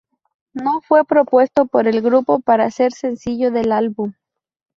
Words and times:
No 0.53 0.81
fue 0.81 1.05
propuesto 1.05 1.67
por 1.67 1.87
el 1.87 2.01
grupo 2.01 2.39
para 2.39 2.71
ser 2.71 2.91
sencillo 2.91 3.51
del 3.51 3.71
álbum. 3.71 4.13